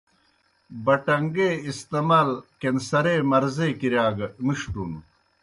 [0.85, 4.91] بٹَݩگے استعمال کینسرے مرضے کِرِیا گہ مِݜٹُن۔